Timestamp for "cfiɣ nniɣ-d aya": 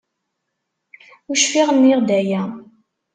1.41-2.41